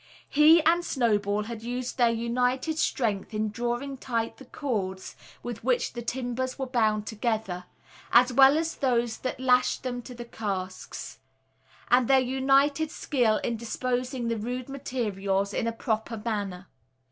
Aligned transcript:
He 0.29 0.63
and 0.63 0.83
Snowball 0.83 1.43
had 1.43 1.61
used 1.61 1.99
their 1.99 2.09
united 2.09 2.79
strength 2.79 3.35
in 3.35 3.51
drawing 3.51 3.97
tight 3.97 4.37
the 4.37 4.45
cords 4.45 5.15
with 5.43 5.63
which 5.63 5.93
the 5.93 6.01
timbers 6.01 6.57
were 6.57 6.65
bound 6.65 7.05
together, 7.05 7.65
as 8.11 8.33
well 8.33 8.57
as 8.57 8.73
those 8.77 9.19
that 9.19 9.39
lashed 9.39 9.83
them 9.83 10.01
to 10.01 10.15
the 10.15 10.25
casks, 10.25 11.19
and 11.91 12.07
their 12.07 12.19
united 12.19 12.89
skill 12.89 13.37
in 13.43 13.57
disposing 13.57 14.27
the 14.27 14.37
rude 14.37 14.69
materials 14.69 15.53
in 15.53 15.67
a 15.67 15.71
proper 15.71 16.17
manner. 16.25 16.65